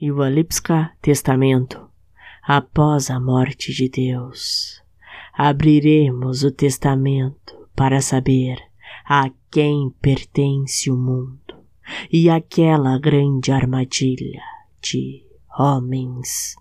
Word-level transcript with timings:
e 0.00 0.10
o 0.12 0.22
Alipska 0.22 0.92
Testamento 1.02 1.88
após 2.42 3.10
a 3.10 3.20
morte 3.20 3.72
de 3.72 3.88
Deus. 3.88 4.82
Abriremos 5.34 6.42
o 6.42 6.50
testamento 6.50 7.68
para 7.76 8.00
saber 8.00 8.56
a 9.04 9.30
quem 9.50 9.90
pertence 10.00 10.90
o 10.90 10.96
mundo 10.96 11.54
e 12.12 12.28
aquela 12.28 12.98
grande 12.98 13.52
armadilha 13.52 14.42
de 14.80 15.24
homens. 15.58 16.56